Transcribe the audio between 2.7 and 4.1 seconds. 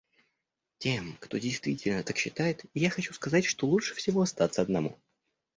я хочу сказать, что лучше